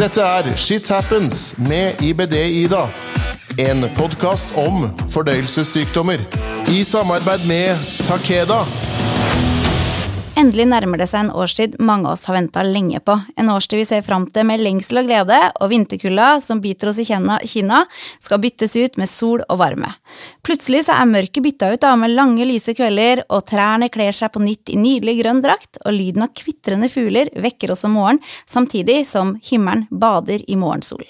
[0.00, 2.86] Dette er Shit Happens med IBD-Ida.
[3.58, 6.24] En podkast om fordøyelsessykdommer.
[6.72, 7.76] I samarbeid med
[8.08, 8.62] Takeda.
[10.38, 13.16] Endelig nærmer det seg en årstid mange av oss har venta lenge på.
[13.40, 17.00] En årstid vi ser fram til med lengsel og glede, og vinterkulda som biter oss
[17.02, 17.80] i kinna,
[18.22, 19.90] skal byttes ut med sol og varme.
[20.46, 24.32] Plutselig så er mørket bytta ut da med lange, lyse kvelder, og trærne kler seg
[24.32, 28.24] på nytt i nydelig grønn drakt, og lyden av kvitrende fugler vekker oss om morgenen,
[28.48, 31.04] samtidig som himmelen bader i morgensol.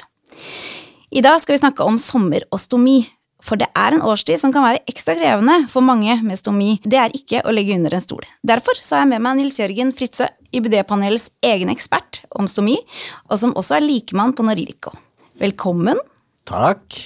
[1.11, 3.03] I dag skal vi snakke om sommer og stomi.
[3.45, 6.75] For det er en årstid som kan være ekstra krevende for mange med stomi.
[6.85, 8.27] Det er ikke å legge under en stol.
[8.47, 12.77] Derfor så har jeg med meg Nils Jørgen Fritzøe, IBD-panelets egen ekspert om stomi,
[13.31, 14.93] og som også er likemann på Norilco.
[15.41, 16.01] Velkommen.
[16.51, 16.99] Takk.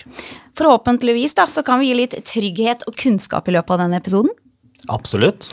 [0.58, 4.32] Forhåpentligvis da, så kan vi gi litt trygghet og kunnskap i løpet av denne episoden.
[4.92, 5.50] Absolutt.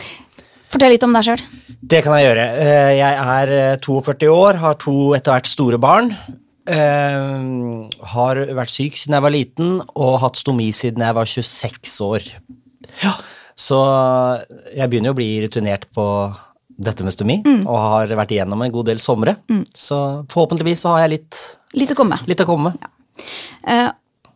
[0.72, 1.42] Fortell litt om deg sjøl.
[1.82, 2.46] Det kan jeg gjøre.
[2.64, 6.14] Eh, jeg er 42 år, har to etter hvert store barn.
[6.70, 11.96] Uh, har vært syk siden jeg var liten, og hatt stomi siden jeg var 26
[12.06, 12.28] år.
[13.02, 13.16] Ja.
[13.58, 13.80] Så
[14.74, 16.06] jeg begynner å bli rutinert på
[16.82, 17.64] dette med stomi, mm.
[17.70, 19.36] og har vært igjennom en god del somre.
[19.52, 19.66] Mm.
[19.78, 19.98] Så
[20.32, 22.28] forhåpentligvis så har jeg litt Litt å komme med.
[22.28, 22.82] Litt å komme med.
[22.84, 22.90] Ja.
[23.64, 23.92] Uh,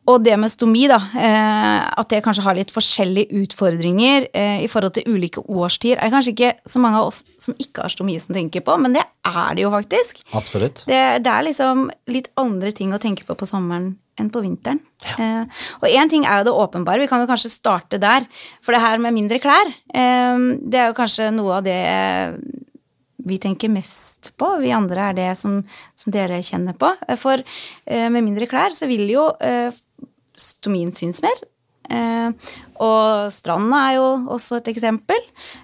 [0.06, 4.70] og det med stomi, da, eh, at det kanskje har litt forskjellige utfordringer eh, i
[4.70, 8.17] forhold til ulike årstider, er kanskje ikke så mange av oss som ikke har stomi,
[8.22, 10.22] som tenker på, men det er det jo faktisk.
[10.38, 10.83] Absolutt.
[10.86, 14.78] Det, det er liksom litt andre ting å tenke på på sommeren enn på vinteren.
[15.03, 15.16] Ja.
[15.17, 18.30] Eh, og én ting er jo det åpenbare, vi kan jo kanskje starte der.
[18.61, 21.81] For det her med mindre klær, det er jo kanskje noe av det
[23.26, 24.52] vi tenker mest på.
[24.61, 25.58] Vi andre er det som,
[25.98, 26.92] som dere kjenner på.
[27.17, 27.42] For
[27.89, 29.26] med mindre klær så vil jo
[30.39, 31.44] stomien syns mer.
[31.86, 35.22] Eh, og stranda er jo også et eksempel.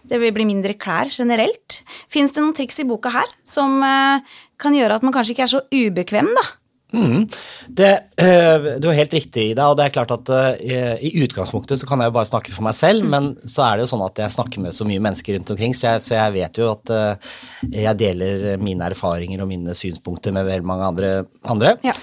[0.07, 1.81] Det vil bli mindre klær generelt.
[2.11, 5.47] Fins det noen triks i boka her som eh, kan gjøre at man kanskje ikke
[5.47, 6.49] er så ubekvem, da?
[6.91, 7.23] Mm.
[7.71, 11.23] Det, øh, du er helt riktig i det, og det er klart at øh, i
[11.23, 13.13] utgangspunktet så kan jeg jo bare snakke for meg selv, mm.
[13.13, 15.75] men så er det jo sånn at jeg snakker med så mye mennesker rundt omkring,
[15.77, 17.31] så jeg, så jeg vet jo at øh,
[17.71, 21.13] jeg deler mine erfaringer og mine synspunkter med veldig mange andre.
[21.55, 21.75] andre.
[21.87, 21.95] Ja.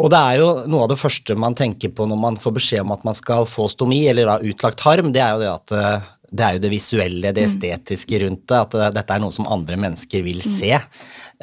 [0.00, 2.82] Og det er jo noe av det første man tenker på når man får beskjed
[2.82, 5.74] om at man skal få stomi, eller da utlagt harm, det er jo det at
[5.78, 7.50] eh, det er jo det visuelle, det mm.
[7.50, 8.62] estetiske rundt det.
[8.64, 10.48] At dette er noe som andre mennesker vil mm.
[10.48, 10.72] se.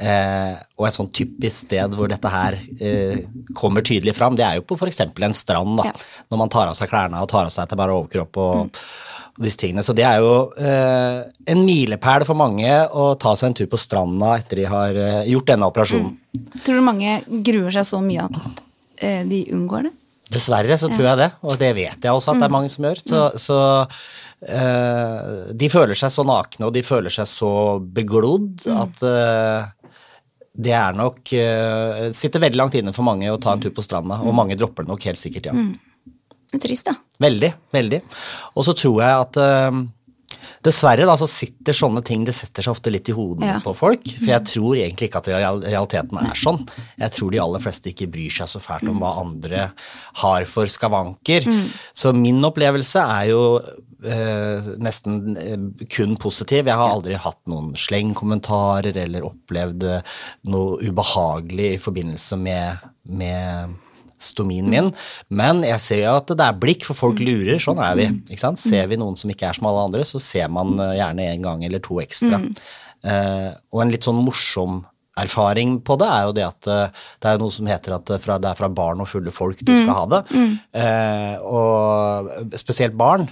[0.01, 3.21] Eh, og et sånn typisk sted hvor dette her eh,
[3.57, 5.03] kommer tydelig fram, det er jo på f.eks.
[5.07, 5.77] en strand.
[5.79, 6.25] da, ja.
[6.31, 8.75] Når man tar av seg klærne og tar av seg til bare overkropp og mm
[9.39, 9.83] disse tingene.
[9.83, 11.21] Så det er jo eh,
[11.53, 15.23] en milepæl for mange å ta seg en tur på stranda etter de har eh,
[15.31, 16.13] gjort denne operasjonen.
[16.13, 16.43] Mm.
[16.59, 18.63] Tror du mange gruer seg så mye at
[18.99, 19.93] eh, de unngår det?
[20.31, 22.55] Dessverre så tror jeg det, og det vet jeg også at det er mm.
[22.55, 23.03] mange som gjør.
[23.03, 23.41] Så, mm.
[23.43, 23.59] så
[24.55, 27.53] uh, de føler seg så nakne, og de føler seg så
[27.83, 28.81] beglodd mm.
[28.85, 29.95] at uh,
[30.51, 33.83] det er nok uh, Sitter veldig langt inne for mange å ta en tur på
[33.85, 36.59] stranda, og mange dropper det nok helt sikkert, ja.
[36.61, 36.97] Trist, da.
[37.23, 37.53] Veldig.
[37.71, 38.01] Veldig.
[38.59, 39.37] Og så tror jeg at
[40.65, 43.59] Dessverre da, så sitter sånne ting det setter seg ofte litt i hodene ja.
[43.63, 44.05] på folk.
[44.19, 46.61] For jeg tror egentlig ikke at realiteten er sånn.
[47.01, 49.69] Jeg tror de aller fleste ikke bryr seg så fælt om hva andre
[50.21, 51.47] har for skavanker.
[51.49, 51.63] Mm.
[51.97, 53.43] Så min opplevelse er jo
[54.05, 56.69] eh, nesten eh, kun positiv.
[56.69, 60.17] Jeg har aldri hatt noen slengkommentarer eller opplevd eh,
[60.53, 63.79] noe ubehagelig i forbindelse med, med
[64.23, 64.91] stomien min.
[65.29, 67.57] Men jeg ser jo at det er blikk, for folk lurer.
[67.61, 68.07] Sånn er vi.
[68.29, 68.61] ikke sant?
[68.61, 71.49] Ser vi noen som ikke er som alle andre, så ser man eh, gjerne en
[71.49, 72.41] gang eller to ekstra.
[72.41, 72.53] Mm.
[73.01, 74.83] Uh, og en litt sånn morsom
[75.19, 78.37] erfaring på det er jo det at uh, det er noe som heter at fra,
[78.41, 79.95] det er fra barn og fulle folk du skal mm.
[79.97, 80.21] ha det.
[80.31, 80.53] Mm.
[80.81, 83.27] Eh, og spesielt barn.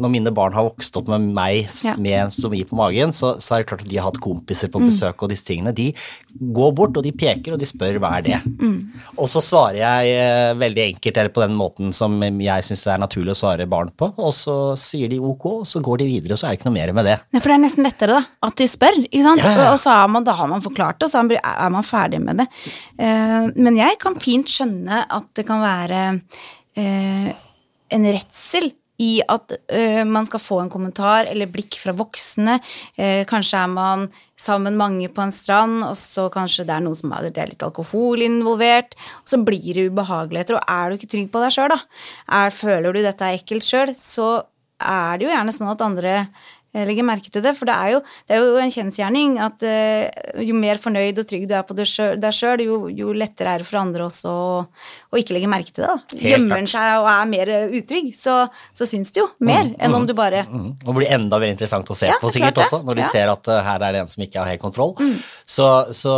[0.00, 1.94] Når mine barn har vokst opp med meg ja.
[2.00, 4.82] med stomi på magen, så, så, er det klart at de har hatt kompiser på
[4.82, 4.88] mm.
[4.90, 5.74] besøk, og disse tingene.
[5.76, 5.90] De
[6.30, 8.40] går bort, og de peker, og de spør hva er det.
[8.60, 8.92] Mm.
[9.16, 12.94] Og så svarer jeg uh, veldig enkelt, eller på den måten som jeg syns det
[12.94, 16.10] er naturlig å svare barn på, og så sier de ok, og så går de
[16.10, 17.16] videre, og så er det ikke noe mer med det.
[17.30, 18.48] Nei, for det er nesten lettere, da.
[18.50, 19.44] At de spør, ikke sant.
[19.44, 19.54] Ja.
[19.54, 22.20] Og, og så har man, da har man forklart det, og så er man ferdig
[22.22, 22.48] med det.
[22.96, 27.30] Uh, men jeg kan fint skjønne at det kan være uh,
[27.90, 28.70] en redsel
[29.00, 32.58] i at uh, man skal få en kommentar eller blikk fra voksne.
[33.28, 34.08] Kanskje er man
[34.40, 38.24] sammen mange på en strand, og så kanskje det er noe som er litt alkohol
[38.24, 38.96] involvert.
[39.22, 40.60] Og så blir det ubehageligheter.
[40.60, 41.80] Og er du ikke trygg på deg sjøl, da,
[42.40, 44.30] er, føler du dette er ekkelt sjøl, så
[44.80, 46.14] er det jo gjerne sånn at andre
[46.72, 47.54] legger merke til det.
[47.58, 51.28] For det er jo, det er jo en kjensgjerning at uh, jo mer fornøyd og
[51.28, 55.20] trygg du er på deg sjøl, jo, jo, lettere er det for andre også å
[55.20, 55.90] ikke legge merke til det.
[55.90, 56.20] da.
[56.30, 58.42] Gjemmer en seg og er mer utrygg, så,
[58.76, 60.70] så syns det jo mer mm, enn om mm, du bare mm, mm.
[60.86, 63.10] Og blir enda mer interessant å se ja, på sikkert også, når de ja.
[63.12, 64.94] ser at uh, her er det en som ikke har helt kontroll.
[65.00, 65.16] Mm.
[65.50, 65.66] Så,
[65.96, 66.14] så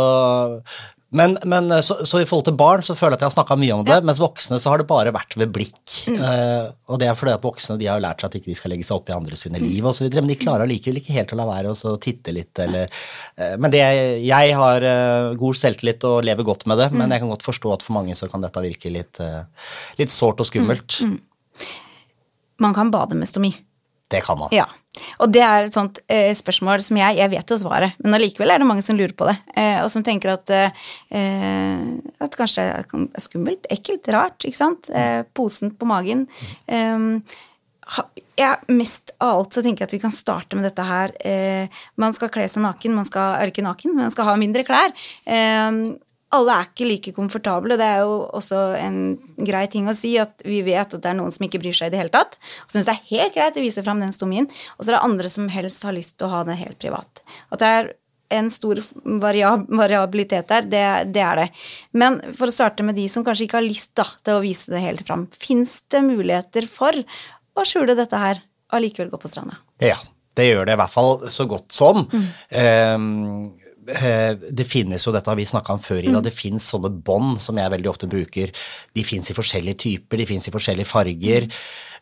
[1.13, 3.57] Men, men så, så, i forhold til barn så føler jeg at jeg har snakka
[3.61, 4.05] mye om det, ja.
[4.05, 5.81] mens voksne så har det bare vært ved blikk.
[6.09, 6.17] Mm.
[6.19, 8.57] Uh, og det er fordi at voksne de har jo lært seg at ikke de
[8.57, 9.67] skal legge seg opp i andre sine mm.
[9.67, 12.89] liv osv., men de klarer allikevel ikke helt å la være å titte litt eller
[12.89, 13.83] uh, Men det,
[14.25, 16.97] jeg har uh, god selvtillit og lever godt med det, mm.
[17.01, 19.21] men jeg kan godt forstå at for mange så kan dette virke litt,
[19.99, 21.01] litt sårt og skummelt.
[21.05, 21.19] Mm.
[22.63, 23.53] Man kan bade med stomi.
[24.13, 24.53] Det kan man.
[24.53, 24.67] Ja.
[25.23, 28.53] Og det er et sånt eh, spørsmål som jeg Jeg vet jo svaret, men allikevel
[28.53, 29.37] er det mange som lurer på det.
[29.57, 31.79] Eh, og som tenker at, eh,
[32.21, 34.91] at kanskje det er skummelt, ekkelt, rart, ikke sant.
[34.93, 36.27] Eh, posen på magen.
[36.67, 37.09] Eh,
[38.37, 41.13] jeg, mest av alt så tenker jeg at vi kan starte med dette her.
[41.25, 44.93] Eh, man skal kle seg naken, man skal, ikke naken, man skal ha mindre klær.
[45.25, 45.69] Eh,
[46.33, 47.77] alle er ikke like komfortable.
[47.79, 48.99] Det er jo også en
[49.37, 51.91] grei ting å si at vi vet at det er noen som ikke bryr seg
[51.91, 54.49] i det hele tatt, og syns det er helt greit å vise fram den stomien,
[54.77, 57.23] og så er det andre som helst har lyst til å ha det helt privat.
[57.53, 57.91] At det er
[58.33, 58.79] en stor
[59.21, 61.47] variab variabilitet der, det, det, er det.
[61.93, 64.73] Men for å starte med de som kanskje ikke har lyst da, til å vise
[64.73, 69.29] det helt fram, fins det muligheter for å skjule dette her og allikevel gå på
[69.29, 69.59] stranda?
[69.83, 69.99] Ja,
[70.33, 72.07] det gjør det i hvert fall så godt som.
[72.09, 72.25] Mm.
[72.97, 76.25] Um, det finnes jo, dette har vi snakka om før, Ida, mm.
[76.25, 78.53] det fins sånne bånd som jeg veldig ofte bruker.
[78.95, 81.49] De fins i forskjellige typer, de fins i forskjellige farger.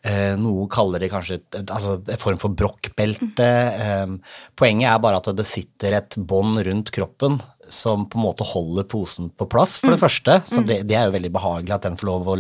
[0.01, 3.50] Eh, noen kaller det kanskje et, altså, en form for brokkbelte.
[3.81, 4.16] Mm.
[4.57, 7.38] poenget er bare at det sitter et bånd rundt kroppen
[7.72, 10.04] som på en måte holder posen på plass, for det mm.
[10.04, 10.38] første.
[10.50, 12.38] Så det, det, er jo veldig behagelig at den får lov å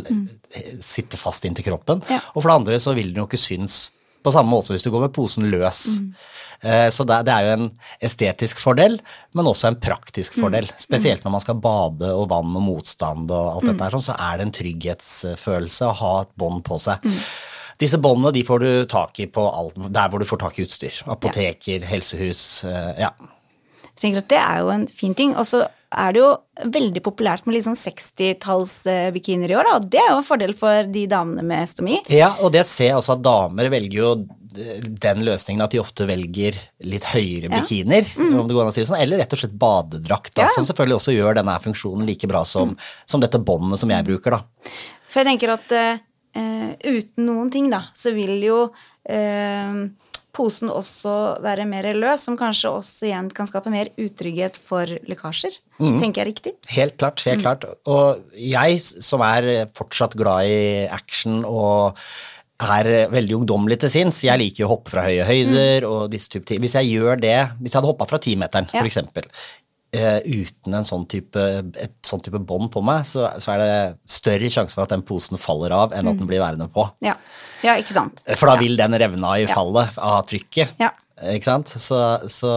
[0.83, 2.01] sitte fast inntil kroppen.
[2.09, 2.19] Ja.
[2.33, 3.83] Og for det andre så vil den jo ikke synes
[4.23, 5.81] på samme måte som hvis du går med posen løs.
[6.01, 6.11] Mm.
[6.61, 7.69] Eh, så det, er jo en
[8.03, 8.99] estetisk fordel,
[9.37, 10.43] men også en praktisk mm.
[10.43, 10.69] fordel.
[10.81, 14.17] Spesielt når man skal bade og vann og motstand og alt dette her, sånn, så
[14.29, 17.01] er det en trygghetsfølelse å ha et bånd på seg.
[17.05, 17.19] Mm.
[17.81, 20.67] Disse båndene de får du tak i på alt, der hvor du får tak i
[20.67, 21.01] utstyr.
[21.09, 22.43] Apoteker, helsehus.
[22.69, 23.07] Eh,
[24.03, 24.09] ja.
[24.09, 25.35] Jeg tenker at Det er jo en fin ting.
[25.37, 26.29] Og så er det jo
[26.71, 30.53] veldig populært med litt sånn 60-talls-bikinier i år, da, og det er jo en fordel
[30.57, 31.97] for de damene med stomi.
[32.13, 34.11] Ja, og det ser jeg også at damer velger jo
[34.51, 36.57] den løsningen at de ofte velger
[36.87, 37.53] litt høyere ja.
[37.57, 38.33] bikinier, mm.
[38.39, 40.55] om det går an å si det sånn, eller rett og slett badedrakt, da, ja.
[40.55, 42.87] som selvfølgelig også gjør denne funksjonen like bra som, mm.
[43.13, 44.71] som dette båndet som jeg bruker, da.
[45.11, 49.83] For jeg tenker at uh, uten noen ting, da, så vil jo uh,
[50.35, 51.13] posen også
[51.43, 55.57] være mer løs, som kanskje også igjen kan skape mer utrygghet for lekkasjer.
[55.81, 55.97] Mm.
[56.01, 56.53] Tenker jeg riktig?
[56.75, 57.23] Helt klart.
[57.27, 57.45] Helt mm.
[57.45, 57.65] klart.
[57.89, 60.61] Og jeg som er fortsatt glad i
[60.91, 61.99] action og
[62.61, 64.21] er veldig ungdommelig til sinns.
[64.25, 65.89] Jeg liker å hoppe fra høye høyder mm.
[65.89, 66.61] og disse type ting.
[66.61, 68.83] Hvis jeg gjør det, hvis jeg hadde hoppa fra timeteren, ja.
[68.83, 69.01] f.eks.,
[69.91, 71.41] uten en sånn type,
[71.75, 73.73] et sånn type bånd på meg, så, så, er det
[74.07, 76.29] større sjanse for at den posen faller av, enn at den mm.
[76.29, 76.85] blir værende på.
[77.03, 77.17] Ja,
[77.65, 78.23] ja ikke sant.
[78.39, 80.77] For da vil den revne av i fallet av trykket.
[80.79, 80.93] Ja.
[81.35, 81.73] Ikke sant?
[81.75, 81.99] Så,
[82.31, 82.51] så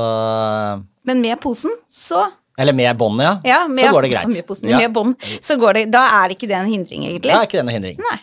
[1.05, 2.23] Men med posen, så
[2.57, 3.35] Eller med båndet, ja.
[3.51, 4.31] ja med, så går det greit.
[4.37, 7.35] Med posen, med bånd, så går det Da er det ikke det en hindring, egentlig.
[7.35, 8.01] Da er ikke det noen hindring.
[8.05, 8.21] Nei.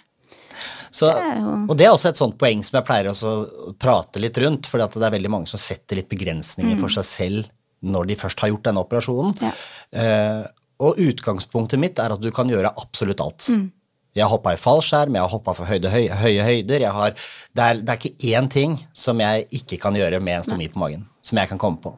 [0.72, 3.32] Så, og det er også et sånt poeng som jeg pleier å
[3.76, 6.80] prate litt rundt, for det er veldig mange som setter litt begrensninger mm.
[6.80, 7.50] for seg selv
[7.82, 9.38] når de først har gjort denne operasjonen.
[9.42, 9.52] Ja.
[9.92, 10.42] Eh,
[10.82, 13.50] og utgangspunktet mitt er at du kan gjøre absolutt alt.
[13.54, 13.70] Mm.
[14.18, 16.84] Jeg har hoppa i fallskjerm, jeg har hoppa for høyde, høy, høye høyder.
[16.92, 20.48] Har, det, er, det, er, ikke én ting som jeg ikke kan gjøre med en
[20.50, 21.06] stomi på magen.
[21.24, 21.94] Som jeg kan komme på.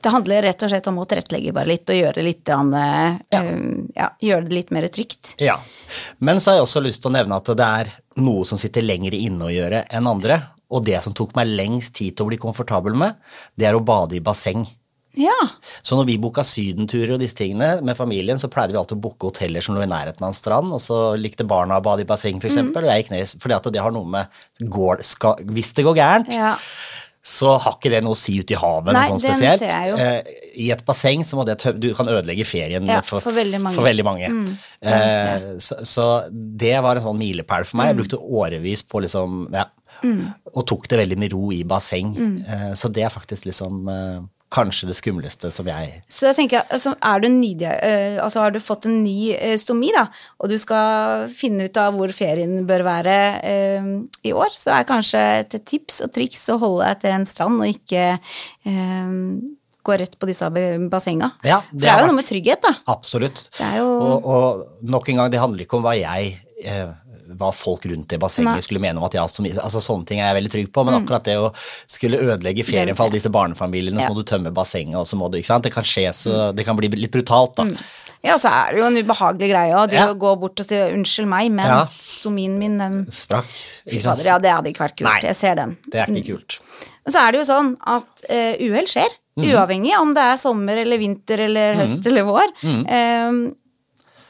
[0.00, 3.42] Det handler rett og slett om å tilrettelegge bare litt og gjøre litt, uh, ja.
[3.98, 5.34] ja, gjøre det litt mer trygt.
[5.42, 5.58] Ja.
[6.24, 7.92] Men så har jeg også lyst til å nevne at det er
[8.24, 10.40] noe som sitter lenger inne å gjøre enn andre.
[10.72, 13.18] Og det som tok meg lengst tid til å bli komfortabel med,
[13.58, 14.64] det er å bade i basseng.
[15.18, 15.34] Ja.
[15.82, 19.02] Så når vi booka sydenturer og disse tingene med familien, så pleide vi alltid å
[19.08, 22.04] booke hoteller som lå i nærheten av en strand, og så likte barna å bade
[22.04, 22.72] i basseng, f.eks., mm.
[22.78, 24.40] og jeg gikk ned fordi at det har noe med
[24.70, 26.54] går, skal, Hvis det går gærent, ja.
[27.26, 29.66] så har ikke det noe å si ute i havet Nei, sånn spesielt.
[29.66, 33.64] Eh, I et basseng så må det Du kan ødelegge ferien ja, for, for, veldig
[33.66, 33.80] mange.
[33.80, 34.30] For veldig mange.
[34.30, 34.48] Mm,
[34.94, 37.90] eh, så, så, det var en sånn milepæl for meg.
[37.90, 38.02] Jeg mm.
[38.04, 39.66] brukte årevis på liksom ja,
[40.06, 40.26] mm.
[40.54, 42.14] Og tok det veldig med ro i basseng.
[42.14, 42.36] Mm.
[42.46, 46.64] Eh, så det er faktisk liksom eh, kanskje det skumleste som jeg Så jeg tenker,
[46.72, 50.06] altså, er du nydig, uh, altså Har du fått en ny uh, stomi, da,
[50.40, 53.90] og du skal finne ut av hvor ferien bør være uh,
[54.26, 57.62] i år, så er kanskje et tips og triks å holde deg til en strand
[57.62, 58.04] og ikke
[59.80, 60.46] gå rett på disse
[60.92, 61.30] bassenga.
[61.46, 62.74] Ja, det, For det er jo noe med trygghet, da.
[62.92, 63.46] Absolutt.
[63.78, 63.86] Jo...
[63.88, 66.34] Og, og, nok en gang, det handler ikke om hva jeg
[67.38, 69.52] hva folk rundt det bassenget skulle mene om at jeg har stomi.
[69.54, 71.00] Altså, sånne ting er jeg veldig trygg på, men mm.
[71.02, 71.50] akkurat det å
[71.84, 75.30] skulle ødelegge ferien for alle disse barnefamiliene, så må du tømme bassenget, og så må
[75.30, 75.66] du Ikke sant.
[75.66, 76.56] Det kan skje, så mm.
[76.58, 77.68] det kan bli litt brutalt, da.
[77.70, 77.76] Mm.
[78.26, 79.92] Ja, så er det jo en ubehagelig greie òg.
[79.92, 80.08] Du ja.
[80.12, 81.80] går bort og sier 'unnskyld meg, men ja.
[81.88, 83.48] stomien min, den Sprakk.
[83.88, 84.24] Ikke sant.
[84.26, 85.08] Ja, det hadde ikke vært kult.
[85.08, 85.78] Nei, jeg ser den.
[85.86, 86.28] Det er ikke mm.
[86.36, 86.60] kult.
[87.06, 89.16] Men så er det jo sånn at uh, uhell skjer.
[89.40, 92.50] Uavhengig om det er sommer eller vinter eller høst eller vår.
[92.66, 93.38] Eh,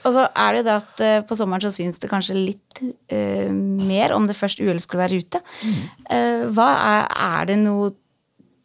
[0.04, 3.50] og så er det det at eh, på sommeren så syns det kanskje litt eh,
[3.50, 5.42] mer om det først uhellet skulle være ute.
[6.10, 7.92] Eh, hva er, er det noe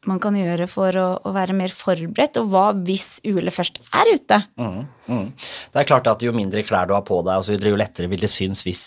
[0.05, 4.11] man kan gjøre for å, å være mer forberedt, og hva hvis uhellet først er
[4.13, 4.37] ute?
[4.61, 5.31] Mm.
[5.73, 8.21] Det er klart at jo mindre klær du har på deg, altså, jo lettere vil
[8.21, 8.83] det synes hvis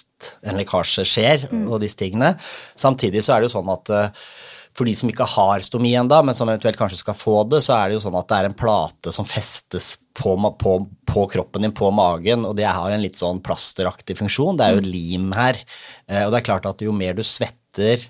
[0.47, 2.37] en lekkasje skjer, og disse tingene.
[2.79, 4.31] Samtidig så er det jo sånn at eh,
[4.79, 7.75] for de som ikke har stomi ennå, men som eventuelt kanskje skal få det, så
[7.77, 10.75] er det jo sånn at det er en plate som festes på, på,
[11.09, 14.59] på kroppen din, på magen, og det har en litt sånn plasteraktig funksjon.
[14.59, 15.59] Det er jo lim her.
[16.07, 18.07] Eh, Og det er klart at jo mer du svetter,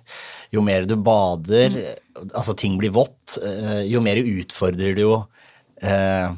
[0.54, 1.76] jo mer du bader,
[2.30, 5.16] altså ting blir vått, eh, jo mer utfordrer du jo
[5.84, 6.28] eh,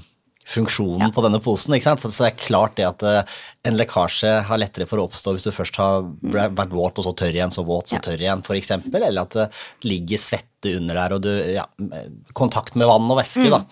[0.51, 1.75] funksjonen på denne posen.
[1.77, 2.03] ikke sant?
[2.03, 3.37] Så, det er klart det at eh,
[3.71, 7.13] en lekkasje har lettere for å oppstå hvis du først har vært våt og så
[7.21, 8.03] tørr igjen, så våt, så Ja.
[8.09, 8.73] tørr igjen, f.eks.
[8.91, 9.47] Eller at det
[9.87, 11.65] ligger svette under der, og du ja,
[12.37, 13.63] Kontakt med vann og væske, da.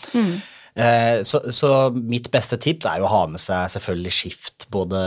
[0.78, 5.02] Eh, så, så mitt beste tips er jo å ha med seg selvfølgelig skift, både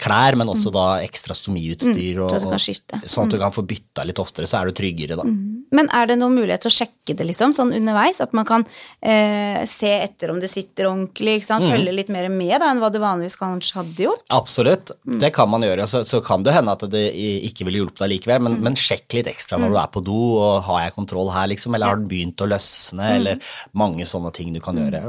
[0.00, 4.20] klær, men også da ekstra stomiutstyr, og, så sånn at du kan få bytta litt
[4.22, 5.26] oftere, så er du tryggere, da.
[5.74, 8.22] Men er det noen mulighet til å sjekke det liksom, sånn underveis?
[8.24, 8.64] At man kan
[9.04, 11.66] eh, se etter om det sitter ordentlig, ikke sant?
[11.68, 14.24] følge litt mer med da, enn hva du vanligvis kanskje hadde gjort?
[14.34, 15.84] Absolutt, det kan man gjøre.
[15.90, 17.04] Så, så kan det hende at det
[17.50, 20.20] ikke ville hjulpet deg likevel, men, men sjekk litt ekstra når du er på do,
[20.38, 24.32] og har jeg kontroll her, liksom, eller har den begynt å løsne, eller mange sånne
[24.36, 25.04] ting du kan gjøre.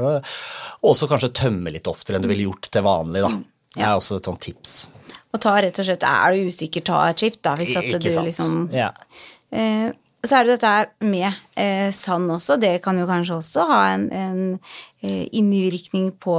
[0.82, 3.32] Og også kanskje tømme litt oftere enn du ville gjort til vanlig, da.
[3.76, 4.76] Det er også et sånt tips.
[5.30, 8.00] Og ta rett og slett, er du usikker, ta et skift da, hvis at Ikke
[8.02, 8.26] du sant.
[8.26, 8.90] liksom Ja.
[9.52, 13.62] eh, Så er det dette her med eh, sand også, det kan jo kanskje også
[13.70, 14.42] ha en, en
[15.02, 16.34] eh, innvirkning på,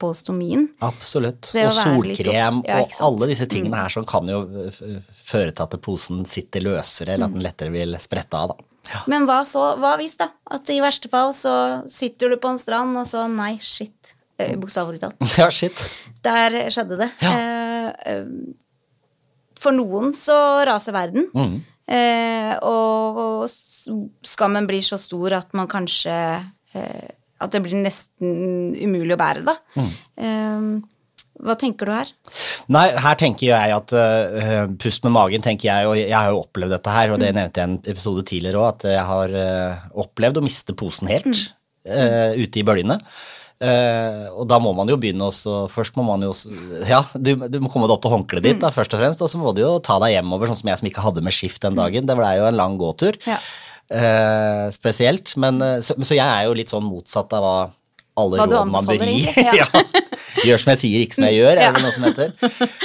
[0.00, 0.68] på stomien.
[0.80, 1.50] Absolutt.
[1.52, 2.88] Og solkrem ja, og.
[2.88, 3.04] Mm.
[3.10, 4.40] alle disse tingene her som kan jo
[5.26, 8.64] føre til at posen sitter løsere, eller at den lettere vil sprette av, da.
[8.86, 9.02] Ja.
[9.10, 10.30] Men hva så, hva hvis da?
[10.48, 14.14] At i verste fall så sitter du på en strand, og så nei, shit.
[14.38, 15.20] Eh, Bokstavelig talt.
[15.40, 15.80] ja, shit.
[16.24, 17.10] Der skjedde det.
[17.24, 17.32] Ja.
[17.32, 18.24] Eh, eh,
[19.56, 20.36] for noen så
[20.68, 21.30] raser verden.
[21.36, 21.60] Mm.
[21.86, 23.46] Eh, og,
[24.26, 26.10] skammen blir så stor at man kanskje
[26.74, 29.54] eh, At det blir nesten umulig å bære, da.
[29.76, 30.80] Mm.
[31.36, 32.10] Hva tenker du her?
[32.72, 36.40] Nei, her tenker jeg at uh, pust med magen, tenker jeg, og jeg har jo
[36.46, 39.34] opplevd dette her, og det nevnte jeg i en episode tidligere òg, at jeg har
[39.36, 41.42] uh, opplevd å miste posen helt
[41.84, 42.98] eh, ute i bølgene.
[43.56, 46.28] Eh, og da må man jo begynne også Først må man jo
[46.84, 49.30] Ja, du, du må komme deg opp til håndkleet ditt, da, først og fremst, og
[49.32, 51.64] så må du jo ta deg hjemover, sånn som jeg som ikke hadde med skift
[51.64, 52.04] den dagen.
[52.04, 53.16] Det ble jo en lang gåtur.
[53.24, 53.40] Ja.
[53.86, 55.32] Uh, spesielt.
[55.40, 57.56] Men, eh, så, så jeg er jo litt sånn motsatt av hva
[58.16, 59.24] alle Hva råd man bør gi.
[59.46, 59.54] ja.
[59.62, 59.84] ja.
[60.44, 62.34] Gjør som jeg sier, ikke som jeg gjør, er det noe som heter.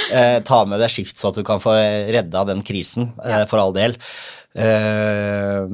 [0.08, 1.74] Uh, ta med deg skift så at du kan få
[2.16, 3.12] redda den krisen,
[3.50, 3.98] for all del.
[4.54, 5.66] Eh,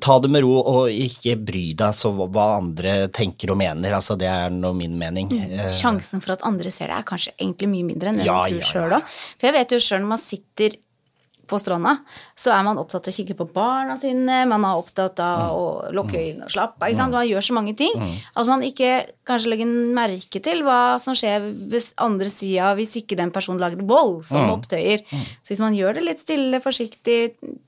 [0.00, 3.92] ta det med ro, og ikke bry deg så hva- andre tenker og mener.
[3.96, 5.30] Altså, det er nå min mening.
[5.32, 8.40] Eh, Sjansen for at andre ser det, er kanskje egentlig mye mindre enn det Ja,
[8.42, 9.00] man tror ja, sjøl ja.
[9.00, 9.14] òg.
[9.38, 10.76] For jeg vet jo sjøl når man sitter
[11.48, 11.96] på stranda,
[12.38, 15.66] så er man opptatt av å kikke på barna sine, man er opptatt av å
[15.94, 16.94] lukke øynene og slappe av.
[16.98, 17.12] sant?
[17.14, 17.94] Man gjør så mange ting
[18.34, 18.90] at man ikke
[19.26, 23.82] kanskje legger merke til hva som skjer ved andre sida hvis ikke den personen lager
[23.86, 25.02] vold som opptøyer.
[25.42, 27.20] Så hvis man gjør det litt stille, forsiktig,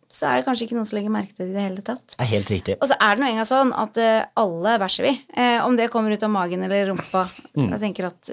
[0.09, 2.15] så er det kanskje ikke noen som legger merke til det i det hele tatt.
[2.17, 2.77] Det er helt riktig.
[2.81, 5.13] Og så er det nå engang sånn at eh, alle bæsjer vi.
[5.37, 7.27] Eh, om det kommer ut av magen eller rumpa.
[7.55, 8.33] Jeg tenker at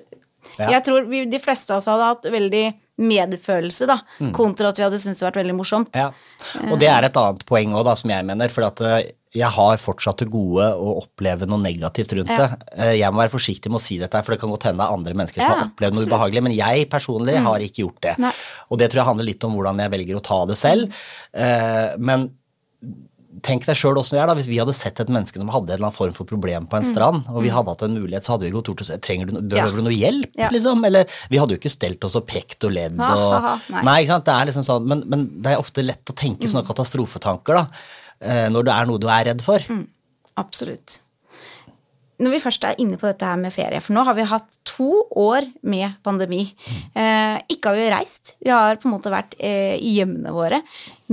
[0.59, 0.69] Ja.
[0.77, 2.65] Jeg tror vi, de fleste av oss hadde hatt veldig
[2.97, 3.99] medfølelse, da.
[4.35, 5.89] Kontra at vi hadde syntes det vært veldig morsomt.
[5.95, 6.11] Ja.
[6.71, 8.49] Og det er et annet poeng òg, som jeg mener.
[8.55, 12.37] For at eh, jeg har fortsatt det gode å oppleve noe negativt rundt Ja.
[12.55, 12.69] det.
[12.77, 14.79] Eh, Jeg må være forsiktig med å si dette, her, for det kan godt hende
[14.79, 16.05] det er andre mennesker som Ja, har opplevd noe.
[16.05, 16.13] Mm.
[16.13, 18.15] ubehagelig, men jeg personlig har ikke gjort det.
[18.23, 18.31] Nei.
[18.71, 20.93] Og det tror jeg handler litt om hvordan jeg velger å ta det selv.
[21.33, 22.29] Eh, Men
[23.43, 24.35] tenk deg sjøl åssen vi er, da.
[24.37, 26.77] Hvis vi hadde sett et menneske som hadde en eller annen form for problem på
[26.77, 29.03] en strand, og vi hadde hatt en mulighet, så hadde vi gått bort og sagt
[29.03, 29.57] trenger du, behøver Mm.
[29.57, 29.67] Ja.
[29.75, 30.49] du noe hjelp, Ja.
[30.53, 30.85] liksom?
[30.85, 33.83] Eller vi hadde jo ikke stelt oss og pekt og ledd og ha, ha, nei.
[33.83, 34.25] Nei, ikke sant.
[34.25, 37.67] Det er liksom sånn, men, men det er ofte lett å tenke sånne katastrofetanker, da.
[38.21, 39.59] eh, Når det er noe du er redd for.
[40.37, 40.99] Absolutt.
[42.19, 44.57] Når vi først er inne på dette her med ferie, for nå har vi hatt
[44.75, 46.43] to år med pandemi.
[46.93, 50.61] Eh, ikke har vi reist, vi har på en måte vært eh, i hjemmene våre.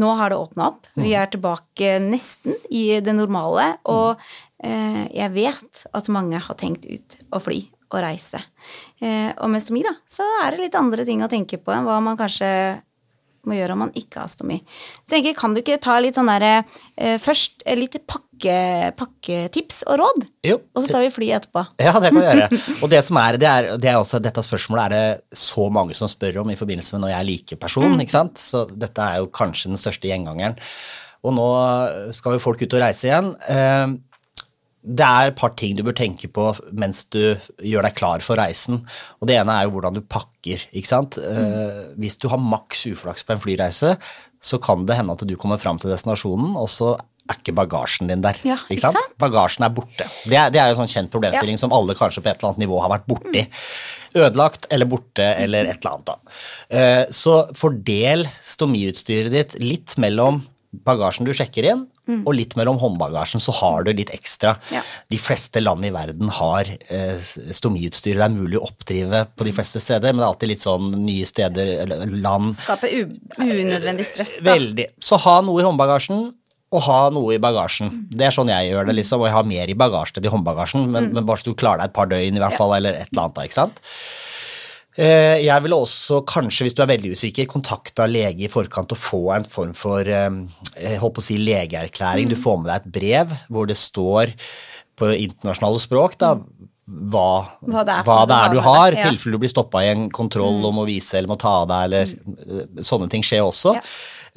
[0.02, 4.22] Nå har det åpna opp, vi er tilbake nesten i det normale, og
[4.64, 7.60] eh, jeg vet at mange har tenkt ut å fly
[7.92, 8.40] og reise.
[9.02, 11.86] Eh, og med stomi, da, så er det litt andre ting å tenke på enn
[11.86, 12.48] hva man kanskje
[13.48, 14.60] må gjøre om man ikke har stomi.
[15.02, 16.52] Så jeg tenker, kan du ikke ta litt sånn derre
[16.96, 20.60] eh, Først litt pakke, pakketips og råd, Jo.
[20.74, 21.64] og så tar vi flyet etterpå.
[21.82, 22.48] Ja, det kan vi gjøre.
[22.82, 25.94] Og det som er, det er, det er også dette spørsmålet er det så mange
[25.98, 28.42] som spør om i forbindelse med når jeg er likeperson, ikke sant.
[28.42, 30.58] Så dette er jo kanskje den største gjengangeren.
[31.22, 31.48] og nå
[32.14, 33.34] skal jo folk ut og reise igjen.
[33.46, 33.98] Eh,
[34.82, 37.20] det er et par ting du bør tenke på mens du
[37.62, 38.80] gjør deg klar for reisen.
[39.22, 40.66] Og det ene er jo hvordan du pakker.
[40.74, 41.18] ikke sant?
[41.22, 41.94] Mm.
[42.02, 43.94] Hvis du har maks uflaks på en flyreise,
[44.42, 46.96] så kan det hende at du kommer fram til destinasjonen, og så
[47.30, 48.38] er ikke bagasjen din der.
[48.46, 48.98] Ja, ikke sant?
[48.98, 49.14] sant?
[49.22, 50.06] Bagasjen er borte.
[50.26, 51.62] Det er, det er jo en sånn kjent problemstilling ja.
[51.62, 53.44] som alle kanskje på et eller annet nivå har vært borti.
[54.18, 56.10] Ødelagt eller borte eller et eller annet.
[56.10, 56.38] da.
[56.74, 62.22] Eh, så fordel stomiutstyret ditt litt mellom bagasjen du sjekker inn, mm.
[62.24, 64.54] og litt mellom håndbagasjen, så har du litt ekstra.
[64.72, 64.80] Ja.
[65.12, 69.54] De fleste land i verden har eh, stomiutstyr det er mulig å oppdrive på de
[69.56, 72.88] fleste steder, men det er alltid litt sånn nye steder, eller land Skape
[73.38, 74.56] unødvendig stress, da.
[74.56, 74.88] Veldig.
[75.02, 76.30] Så ha noe i håndbagasjen.
[76.72, 77.90] Og ha noe i bagasjen.
[77.92, 78.04] Mm.
[78.16, 78.94] Det er sånn jeg gjør det.
[78.96, 81.16] liksom, Og jeg har mer i bagasjen enn i håndbagasjen, men, mm.
[81.18, 83.26] men, bare så du klarer deg et par døgn, i hvert fall, eller et eller
[83.26, 83.36] annet.
[83.36, 83.82] da, ikke sant?
[84.92, 89.00] Eh, jeg ville også kanskje, hvis du er veldig usikker, kontakta lege i forkant og
[89.00, 90.28] få en form for eh,
[90.76, 92.28] jeg holdt på å si legeerklæring.
[92.28, 92.42] Du mm.
[92.42, 94.34] får med deg et brev hvor det står
[95.00, 96.34] på internasjonale språk da,
[96.92, 97.28] hva,
[97.64, 99.08] hva, det er, hva det er du har, i ja.
[99.08, 100.66] tilfelle du blir stoppa i en kontroll mm.
[100.68, 102.82] om å vise eller må ta av deg, eller mm.
[102.84, 103.78] sånne ting skjer også.
[103.78, 103.86] Ja.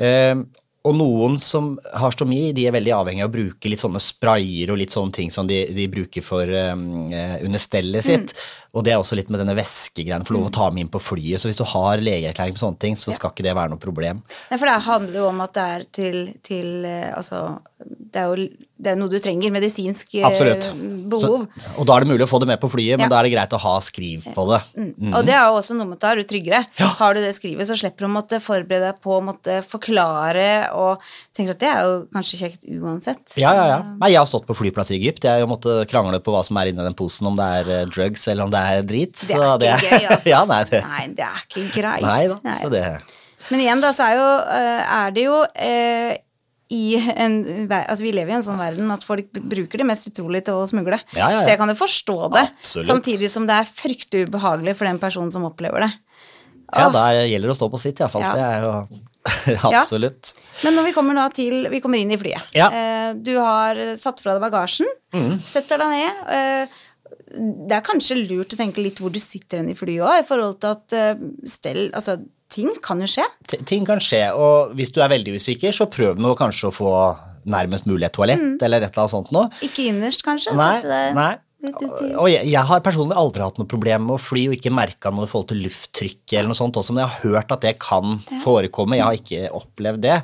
[0.07, 0.45] Eh,
[0.85, 4.69] og noen som har stomi, de er veldig avhengig av å bruke litt sånne sprayer
[4.69, 8.35] og litt sånne ting som de, de bruker for um, under stellet sitt.
[8.35, 8.64] Mm.
[8.75, 11.01] Og det er også litt med denne væskegreien, få lov å ta med inn på
[11.01, 11.41] flyet.
[11.41, 14.21] Så hvis du har legeerklæring på sånne ting, så skal ikke det være noe problem.
[14.51, 17.41] Nei, for det handler jo om at det er til, til eh, Altså,
[17.85, 19.53] det er jo det er noe du trenger.
[19.55, 20.67] Medisinsk eh, Absolutt.
[21.09, 21.45] behov.
[21.47, 23.11] Så, og da er det mulig å få det med på flyet, men ja.
[23.13, 24.59] da er det greit å ha skriv på det.
[24.75, 24.89] Mm.
[24.91, 25.13] Mm.
[25.13, 26.61] Og det er jo også noe med at da er du tryggere.
[26.81, 26.89] Ja.
[26.99, 30.49] Har du det skrivet, så slipper du å måtte forberede deg på å måtte forklare,
[30.75, 31.03] og
[31.35, 33.23] tenker at det er jo kanskje kjekt uansett.
[33.39, 33.79] Ja, ja, ja.
[34.01, 35.23] Nei, jeg har stått på flyplass i Egypt.
[35.23, 37.87] Jeg har måttet krangle på hva som er inni den posen, om det er eh,
[37.87, 39.15] drugs eller om det er er drit.
[39.15, 40.29] Det er ikke det, gøy, altså.
[40.31, 40.83] ja, nei, det.
[40.85, 42.05] nei, det er ikke greit.
[42.05, 42.59] Nei da, nei.
[42.61, 42.85] så det...
[43.51, 46.13] Men igjen, da, så er, jo, eh, er det jo eh,
[46.73, 47.35] i en,
[47.69, 50.65] altså Vi lever i en sånn verden at folk bruker det mest utrolig til å
[50.69, 50.97] smugle.
[51.13, 51.43] Ja, ja, ja.
[51.45, 52.89] Så jeg kan jo forstå det, Absolutt.
[52.89, 55.91] samtidig som det er fryktelig ubehagelig for den personen som opplever det.
[56.73, 58.25] Ja, da gjelder det å stå på sitt, iallfall.
[58.25, 58.31] Ja.
[58.33, 60.33] Det er jo absolutt.
[60.65, 62.49] Men når vi kommer da til Vi kommer inn i flyet.
[62.57, 62.71] Ja.
[62.73, 65.37] Eh, du har satt fra deg bagasjen, mm.
[65.45, 66.75] setter deg ned.
[67.35, 70.23] Eh, det er kanskje lurt å tenke litt hvor du sitter hen i flyet òg,
[70.23, 72.17] i forhold til at uh, stell Altså,
[72.51, 73.25] ting kan jo skje.
[73.49, 76.75] T ting kan skje, og hvis du er veldig usikker, så prøv nå kanskje å
[76.75, 76.91] få
[77.45, 78.55] nærmest mulig et toalett, mm.
[78.65, 79.49] eller et eller annet sånt noe.
[79.65, 80.55] Ikke innerst, kanskje?
[80.57, 80.79] Nei,
[81.13, 81.33] nei.
[82.19, 85.11] Og jeg, jeg, har personlig aldri hatt noe problem med å fly og ikke merka
[85.13, 87.73] noe i forhold til lufttrykket eller noe sånt også, men jeg har hørt at det
[87.81, 88.99] kan forekomme.
[88.99, 90.19] Jeg har ikke opplevd det.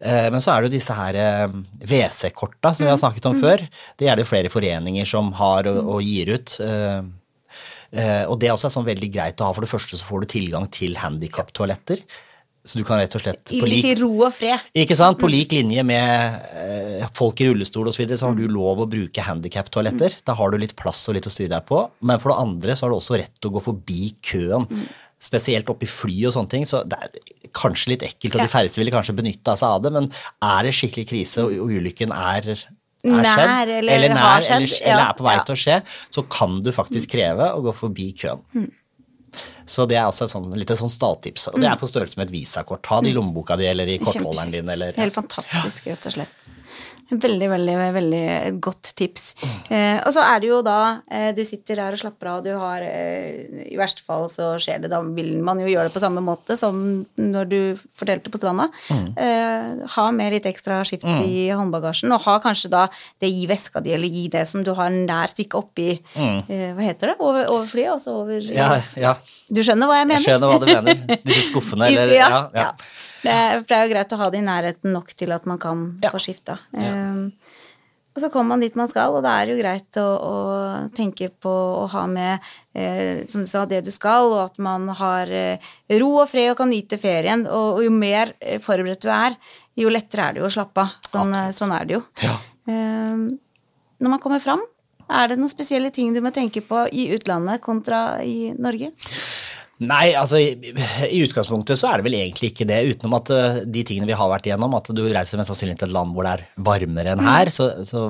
[0.00, 3.38] Eh, men så er det jo disse her eh, WC-korta som vi har snakket om
[3.38, 3.44] mm.
[3.44, 3.66] før.
[3.98, 6.58] Det er det jo flere foreninger som har og, og gir ut.
[7.96, 9.56] Eh, og det er også sånn veldig greit å ha.
[9.56, 12.02] For det første så får du tilgang til handikaptoaletter.
[12.66, 14.64] Så du kan rett og slett I litt ro og fred.
[14.74, 15.18] Ikke sant?
[15.20, 17.94] På lik linje med eh, folk i rullestol osv.
[17.94, 20.16] Så, videre, så har du lov å bruke handikap-toaletter.
[20.18, 20.24] Mm.
[20.26, 21.84] Da har du litt plass og litt å styre deg på.
[22.06, 24.66] Men for det andre så har du også rett til å gå forbi køen.
[24.66, 24.88] Mm.
[25.26, 26.66] Spesielt oppi fly og sånne ting.
[26.68, 29.94] Så det er kanskje litt ekkelt, og de færreste ville kanskje benytta seg av det,
[29.94, 30.10] men
[30.44, 32.50] er det skikkelig krise, og ulykken er
[33.06, 35.44] er nær, eller, eller, nær, skjedd, eller, eller, er på vei ja.
[35.46, 35.76] til å skje,
[36.16, 38.42] så kan du faktisk kreve å gå forbi køen.
[38.56, 38.68] Mm.
[39.66, 41.48] Så det er også et sånn, litt et sånn stalltips.
[41.52, 42.86] Og det er på størrelse med et visakort.
[42.86, 44.68] Ha det i lommeboka di eller i kortholderen din.
[44.70, 45.02] Eller, ja.
[45.02, 46.46] Helt fantastisk, rett og slett.
[47.06, 48.24] Veldig, veldig veldig
[48.62, 49.28] godt tips.
[49.70, 52.50] Eh, og så er det jo da eh, Du sitter der og slapper av, du
[52.58, 56.02] har eh, I verste fall så skjer det, da vil man jo gjøre det på
[56.02, 56.80] samme måte som
[57.16, 57.58] når du
[57.96, 58.66] fortalte på stranda.
[58.90, 59.06] Mm.
[59.22, 61.22] Eh, ha med litt ekstra skift mm.
[61.28, 62.86] i håndbagasjen, og ha kanskje da
[63.22, 66.36] det i veska di, eller i det som du har nær stikket oppi mm.
[66.46, 67.16] Eh, hva heter det?
[67.22, 67.92] Over, over flyet?
[67.94, 69.14] Altså over ja, ja.
[69.48, 70.22] Du skjønner hva jeg mener?
[70.22, 71.20] Jeg skjønner hva du mener.
[71.26, 72.70] Disse skuffene, eller ja, ja.
[73.26, 75.48] Det er, for det er jo greit å ha det i nærheten nok til at
[75.50, 76.12] man kan ja.
[76.14, 76.58] få skifta.
[76.72, 77.30] Um,
[78.16, 80.36] og så kommer man dit man skal, og det er jo greit å, å
[80.96, 84.88] tenke på å ha med, eh, som du sa, det du skal, og at man
[84.88, 87.44] har eh, ro og fred og kan nyte ferien.
[87.44, 89.36] Og, og, jo mer eh, forberedt du er,
[89.76, 90.96] jo lettere er det jo å slappe av.
[91.04, 92.00] Sånn, eh, sånn, er det jo.
[92.24, 92.38] Ja.
[92.72, 93.28] Um,
[94.00, 94.64] når man kommer fram,
[95.12, 98.94] er det noen spesielle ting du må tenke på i utlandet kontra i Norge?
[99.84, 100.54] Nei, altså i,
[101.04, 104.16] i, utgangspunktet så er det vel egentlig ikke det, utenom at uh, de tingene vi
[104.16, 107.12] har vært igjennom, at du reiser mest sannsynlig til et land hvor det er varmere
[107.12, 108.06] enn her, så, så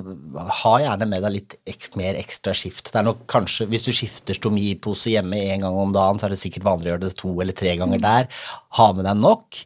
[0.60, 2.92] ha gjerne med deg litt ek, mer ekstra skift.
[2.92, 6.36] Det er nok kanskje, Hvis du skifter stomipose hjemme en gang om dagen, så er
[6.36, 8.06] det sikkert vanlig å gjøre det to eller tre ganger mm.
[8.06, 8.30] der.
[8.78, 9.62] Ha med deg nok.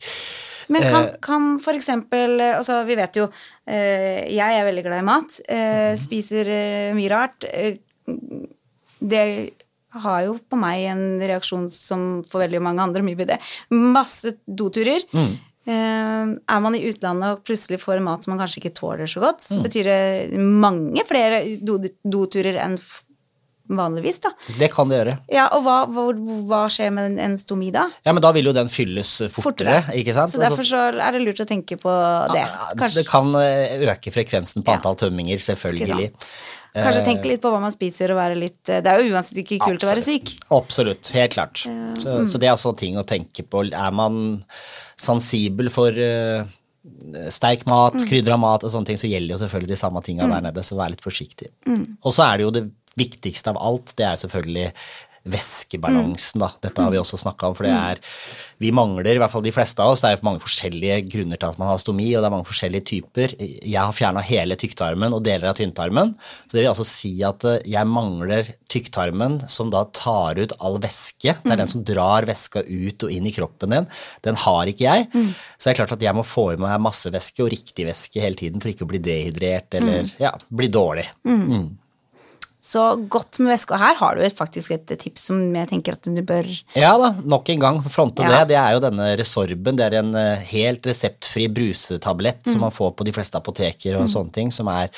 [0.73, 3.25] Men kan, uh, kan for eksempel altså Vi vet jo
[3.67, 5.41] Jeg er veldig glad i mat.
[5.51, 6.01] Mm.
[6.01, 6.55] Spiser
[6.97, 7.45] mye rart.
[9.01, 9.25] det
[9.91, 13.39] har jo på meg en reaksjon som for veldig mange andre mye ved det.
[13.75, 15.07] Masse doturer.
[15.15, 15.33] Mm.
[15.71, 19.23] Eh, er man i utlandet og plutselig får mat som man kanskje ikke tåler så
[19.23, 22.79] godt, så betyr det mange flere do doturer enn
[23.71, 24.33] vanligvis, da.
[24.59, 25.13] Det kan det gjøre.
[25.31, 26.07] Ja, og hva, hva,
[26.49, 27.87] hva skjer med en, en stomi da?
[28.07, 29.99] Ja, men da vil jo den fylles fortere, fortere.
[30.01, 30.33] ikke sant?
[30.35, 31.93] Så derfor så er det lurt å tenke på
[32.33, 32.43] det.
[32.43, 36.11] Ja, det kan eh, øke frekvensen på antall tømminger, selvfølgelig.
[36.75, 39.59] Kanskje tenke litt på hva man spiser og være litt Det er jo uansett ikke
[39.59, 39.87] kult Absolutt.
[39.87, 40.33] å være syk.
[40.55, 41.65] Absolutt, helt klart.
[41.67, 42.31] Uh, så, mm.
[42.31, 43.65] så, det er altså ting å tenke på.
[43.67, 44.21] Er man
[45.01, 46.47] sensibel for uh,
[47.33, 48.07] sterk mat, mm.
[48.09, 50.35] krydra mat og sånne ting, så gjelder jo selvfølgelig de samme tinga mm.
[50.37, 51.51] der nede, så vær litt forsiktig.
[51.69, 51.85] Mm.
[52.01, 52.65] Og så er det jo det
[52.99, 54.71] viktigste av alt, det er selvfølgelig
[55.29, 56.49] væskebalansen, da.
[56.65, 58.01] Dette har vi også snakka om, for det er
[58.61, 61.49] Vi mangler, i hvert fall de fleste av oss, det er mange forskjellige grunner til
[61.49, 63.33] at man har stomi, og det er mange forskjellige typer.
[63.41, 66.13] Jeg har fjerna hele tykktarmen og deler av tynntarmen.
[66.45, 70.77] Så det vil altså si at eh, jeg mangler tykktarmen, som da tar ut all
[70.83, 71.39] væske.
[71.41, 73.89] Det er den som drar væska ut og inn i kroppen din.
[74.29, 75.09] Den har ikke jeg.
[75.57, 78.21] Så det er klart at jeg må få i meg masse væske og riktig væske
[78.21, 81.09] hele tiden for ikke å bli dehydrert eller ja, bli dårlig.
[81.25, 81.71] Mm.
[82.61, 83.57] Så godt med.
[83.73, 87.15] Og her har du faktisk et tips som jeg tenker at du bør Ja da,
[87.25, 88.41] nok en gang fronte ja.
[88.41, 88.51] det.
[88.53, 89.79] Det er jo denne Resorben.
[89.79, 92.53] Det er en eh, helt reseptfri brusetablett mm.
[92.53, 94.13] som man får på de fleste apoteker og mm.
[94.13, 94.93] sånne ting, som er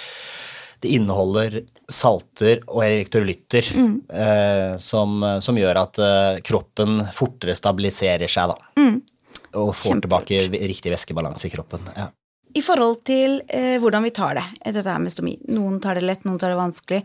[0.83, 3.93] det inneholder salter og elektrolytter mm.
[4.11, 8.83] eh, som, som, gjør at eh, kroppen fortere stabiliserer seg, da.
[8.83, 8.99] Mm.
[9.63, 10.27] Og får Kjempelurt.
[10.27, 11.87] tilbake riktig væskebalanse i kroppen.
[11.95, 12.09] Ja.
[12.53, 15.37] I forhold til eh, hvordan vi tar det, dette her med stomi.
[15.53, 17.01] Noen tar det lett, noen tar det vanskelig.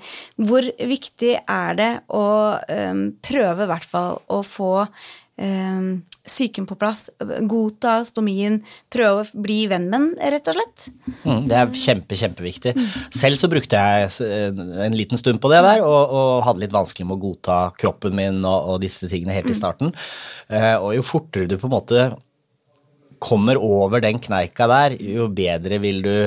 [0.49, 2.25] Hvor viktig er det å
[2.67, 5.87] eh, prøve i hvert fall å få eh,
[6.27, 7.05] psyken på plass?
[7.47, 8.59] Godta stomien,
[8.91, 10.87] prøve å bli venn med den, rett og slett?
[11.23, 12.75] Mm, det er kjempe, kjempeviktig.
[13.15, 14.11] Selv så brukte jeg
[14.83, 18.19] en liten stund på det der, og, og hadde litt vanskelig med å godta kroppen
[18.19, 19.95] min og, og disse tingene helt i starten.
[20.51, 22.09] Uh, og jo fortere du på en måte
[23.23, 26.17] kommer over den kneika der, jo bedre vil du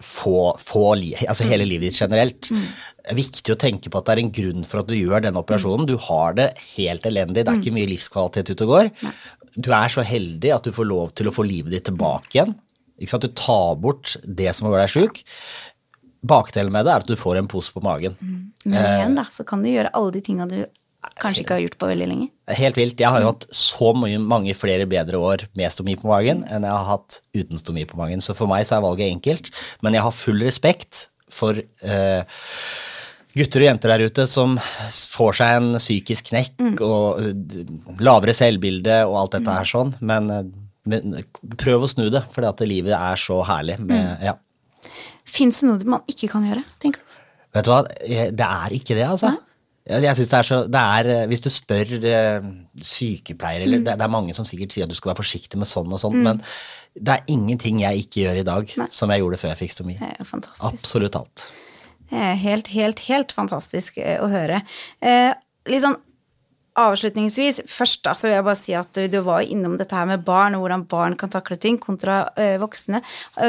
[0.00, 2.48] få, få altså hele livet ditt generelt.
[2.50, 2.64] Mm.
[3.00, 5.26] Det er viktig å tenke på at det er en grunn for at du gjør
[5.26, 5.88] denne operasjonen.
[5.88, 8.90] Du har det helt elendig, det er ikke mye livskvalitet ute og går.
[9.60, 12.56] Du er så heldig at du får lov til å få livet ditt tilbake igjen.
[13.00, 15.22] Du tar bort det som gjør deg sjuk.
[16.20, 18.16] Bakdelen med det er at du får en pose på magen.
[18.20, 18.40] Mm.
[18.66, 20.58] Men igjen, da, så kan du gjøre alle de tinga du
[21.20, 22.28] kanskje ikke har gjort på veldig lenge.
[22.58, 23.00] Helt vilt.
[23.00, 26.66] Jeg har jo hatt så mye, mange flere bedre år med stomi på magen enn
[26.66, 28.22] jeg har hatt uten stomi på magen.
[28.24, 29.50] Så for meg så er valget enkelt.
[29.84, 32.22] Men jeg har full respekt for uh,
[33.38, 36.72] gutter og jenter der ute som får seg en psykisk knekk mm.
[36.84, 39.94] og uh, lavere selvbilde og alt dette her sånn.
[40.04, 40.42] Men, uh,
[40.90, 41.20] men
[41.60, 43.80] prøv å snu det, for livet er så herlig.
[43.80, 44.26] Med, mm.
[44.28, 44.36] ja.
[45.28, 47.06] Fins det noe man ikke kan gjøre, tenker du?
[47.50, 49.32] Vet du hva, det er ikke det, altså.
[49.32, 49.46] Nei?
[49.88, 52.50] Jeg synes det er så, det er, eh, Hvis du spør eh,
[52.84, 53.86] sykepleiere eller mm.
[53.86, 56.02] det, det, er mange som sikkert sier at du skal være forsiktig med sånn og
[56.02, 56.28] sånn, mm.
[56.28, 56.42] men
[57.00, 58.86] det er ingenting jeg ikke gjør i dag Nei.
[58.92, 59.96] som jeg gjorde før jeg fikk stomi.
[60.66, 61.46] Absolutt alt.
[62.10, 64.62] Det er helt, helt, helt fantastisk eh, å høre.
[64.98, 65.30] Eh,
[65.70, 65.98] litt sånn
[66.80, 70.24] avslutningsvis, først da, så vil jeg bare si at du var innom dette her med
[70.26, 73.02] barn, og hvordan barn kan takle ting kontra eh, voksne.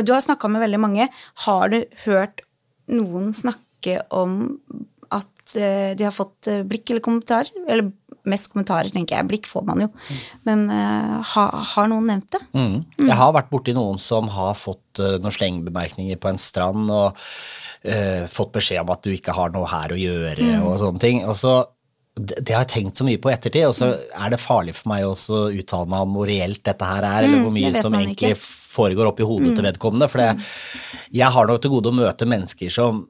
[0.06, 1.08] Du har snakka med veldig mange.
[1.46, 2.44] Har du hørt
[2.92, 4.56] noen snakke om
[5.58, 7.50] Eh, de har fått eh, blikk eller kommentar.
[7.68, 7.92] Eller
[8.30, 9.28] mest kommentarer, tenker jeg.
[9.30, 9.90] Blikk får man jo.
[10.48, 12.42] Men uh, ha, har noen nevnt det?
[12.54, 12.76] Mm.
[13.00, 13.08] Mm.
[13.08, 17.18] Jeg har vært borti noen som har fått uh, noen slengbemerkninger på en strand og
[17.18, 20.68] uh, fått beskjed om at du ikke har noe her å gjøre mm.
[20.68, 21.24] og sånne ting.
[21.26, 21.56] Og så
[22.20, 24.92] det, det, har jeg tenkt så mye på ettertid, og så er det farlig for
[24.92, 27.72] meg også å uttale meg om hvor reelt dette her er, eller mm, hvor mye
[27.78, 28.50] som egentlig ikke.
[28.74, 29.70] foregår oppi hodet til mm.
[29.70, 30.12] vedkommende.
[30.12, 30.44] For mm.
[31.22, 33.06] jeg har nok til gode å møte mennesker som,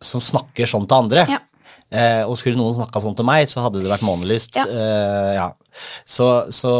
[0.00, 1.26] som snakker sånn til andre.
[1.30, 1.42] Ja.
[1.90, 4.60] Eh, og skulle noen snakka sånn til meg, så hadde det vært månelyst.
[4.60, 4.66] Ja.
[4.70, 5.48] Eh, ja.
[6.06, 6.70] Så, så,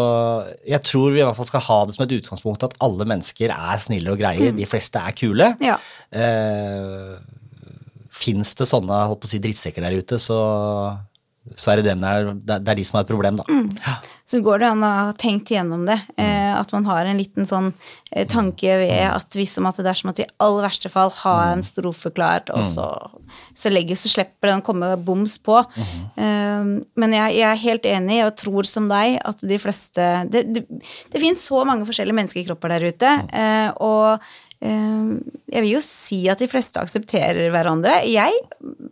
[0.67, 3.53] jeg tror vi i hvert fall skal ha det som et utgangspunkt at alle mennesker
[3.55, 4.51] er snille og greie.
[4.51, 4.61] Mm.
[4.61, 5.53] De fleste er kule.
[5.65, 5.79] Ja.
[6.15, 7.19] Eh,
[8.21, 10.37] Fins det sånne holdt på å si, drittsekker der ute, så
[11.59, 13.45] så er det, der, det er de som har et problem, da.
[13.51, 13.71] Mm.
[14.31, 15.97] Så går det an å ha tenkt igjennom det.
[16.15, 16.23] Mm.
[16.23, 17.73] Eh, at man har en liten sånn
[18.13, 19.17] eh, tanke ved mm.
[19.17, 21.55] at hvis om at det er som at i aller verste fall ha mm.
[21.57, 22.87] en strofe klart, og så,
[23.59, 25.59] så, legger, så slipper den å komme boms på.
[25.75, 26.05] Mm.
[26.27, 26.71] Eh,
[27.03, 30.63] men jeg, jeg, er helt enig og tror som deg at de fleste Det, det,
[31.11, 34.23] det finnes så mange forskjellige menneskekropper der ute, eh, og
[34.61, 37.95] jeg vil jo si at de fleste aksepterer hverandre.
[38.05, 38.37] Jeg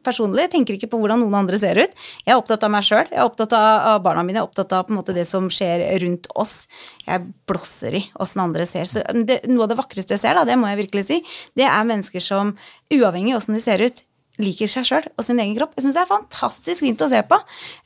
[0.06, 1.92] personlig tenker ikke på hvordan noen andre ser ut.
[2.24, 4.72] Jeg er opptatt av meg sjøl, jeg er opptatt av barna mine, jeg er opptatt
[4.72, 6.56] av på en måte det som skjer rundt oss.
[7.04, 8.88] Jeg blåser i åssen andre ser.
[8.88, 11.22] Så det, noe av det vakreste jeg ser, da, det må jeg virkelig si,
[11.58, 12.56] det er mennesker som
[12.94, 14.04] uavhengig av åssen de ser ut,
[14.38, 15.74] liker seg sjøl og sin egen kropp.
[15.76, 17.38] Jeg syns det er fantastisk fint å se på.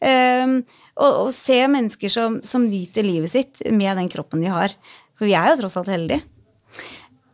[0.05, 0.59] Um,
[1.01, 4.75] og, og, se mennesker som, som nyter livet sitt med den kroppen de har.
[5.16, 6.23] For vi er jo tross alt heldige.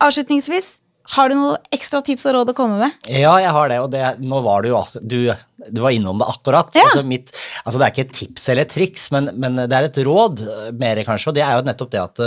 [0.04, 0.78] Avslutningsvis,
[1.16, 2.96] har du noe ekstra tips og råd å komme med?
[3.08, 5.30] Ja, jeg har det, og det, nå var du jo altså du,
[5.64, 6.68] du, var innom det akkurat.
[6.76, 6.84] Ja.
[6.88, 7.32] Altså, mitt,
[7.64, 10.44] altså det er ikke et tips eller et triks, men, men, det er et råd
[10.78, 12.26] mer, kanskje, og det er jo nettopp det at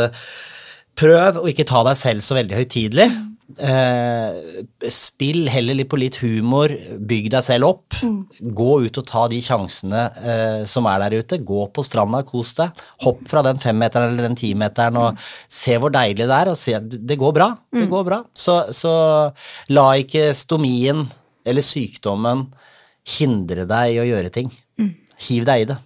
[0.98, 3.08] prøv å ikke ta deg selv så veldig høytidelig.
[3.58, 4.62] Eh,
[4.94, 7.98] spill heller litt på litt humor, bygg deg selv opp.
[8.06, 8.20] Mm.
[8.58, 11.42] Gå ut og ta de sjansene eh, som er der ute.
[11.46, 12.84] Gå på stranda, kos deg.
[13.06, 15.22] Hopp fra den femmeteren eller den timeteren og mm.
[15.62, 17.52] se hvor deilig det er, og se det går bra.
[17.72, 17.92] Det mm.
[17.94, 18.22] går bra.
[18.34, 18.96] Så, så
[19.74, 21.06] la ikke stomien
[21.48, 22.48] eller sykdommen
[23.18, 24.52] hindre deg i å gjøre ting.
[24.80, 24.94] Mm.
[25.28, 25.80] Hiv deg i det.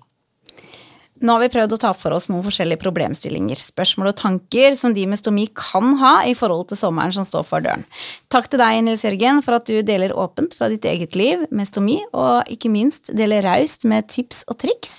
[1.25, 4.93] Nå har vi prøvd å ta for oss noen forskjellige problemstillinger, spørsmål og tanker som
[4.93, 7.85] de med stomi kan ha i forhold til sommeren som står for døren.
[8.29, 11.69] Takk til deg, Nils Jørgen, for at du deler åpent fra ditt eget liv med
[11.69, 14.93] stomi, og ikke minst deler raust med tips og triks.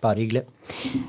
[0.00, 0.44] Bare hyggelig.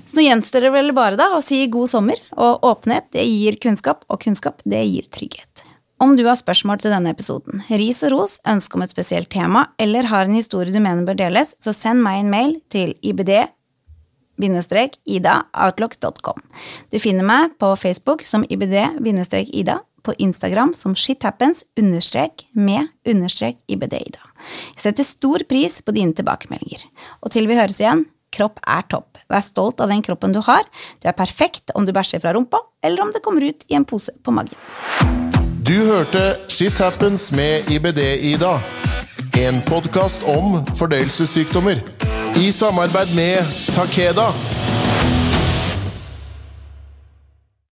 [0.09, 3.61] Så nå gjenstår det vel bare da å si god sommer, og åpenhet det gir
[3.61, 5.67] kunnskap, og kunnskap det gir trygghet.
[6.01, 9.67] Om du har spørsmål til denne episoden, ris og ros, ønske om et spesielt tema,
[9.77, 13.29] eller har en historie du mener bør deles, så send meg en mail til ibd
[14.41, 16.41] ida.outlook.com.
[16.91, 24.23] Du finner meg på Facebook som ibd-ida, på Instagram som shithappens understrek med understrek ibd-ida.
[24.73, 26.87] Jeg setter stor pris på dine tilbakemeldinger.
[27.21, 29.19] Og til vi høres igjen, kropp er topp.
[29.31, 30.65] Vær stolt av den kroppen du har.
[30.99, 33.85] Du er perfekt om du bæsjer fra rumpa, eller om det kommer ut i en
[33.85, 34.57] pose på magen.
[35.61, 38.57] Du hørte Shit Happens med IBD-Ida.
[39.41, 41.79] En podkast om fordøyelsessykdommer.
[42.37, 43.37] I samarbeid med
[43.73, 44.27] Takeda